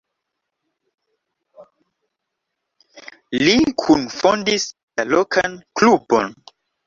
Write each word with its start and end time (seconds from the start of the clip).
Li 3.43 3.55
kunfondis 3.83 4.67
la 5.01 5.05
lokan 5.13 5.61
klubon. 5.81 6.35